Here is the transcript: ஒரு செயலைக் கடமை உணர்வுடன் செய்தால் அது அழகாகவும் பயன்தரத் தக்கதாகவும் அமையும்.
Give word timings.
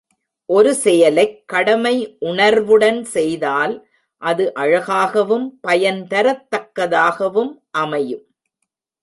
ஒரு 0.45 0.75
செயலைக் 0.75 1.47
கடமை 1.47 2.17
உணர்வுடன் 2.19 3.03
செய்தால் 3.03 3.87
அது 4.21 4.53
அழகாகவும் 4.53 5.59
பயன்தரத் 5.67 6.47
தக்கதாகவும் 6.55 7.53
அமையும். 7.71 8.25